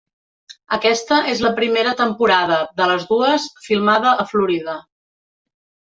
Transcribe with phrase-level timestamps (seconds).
[0.77, 4.81] Aquesta és la primera temporada, de les dues, filmada a Florida.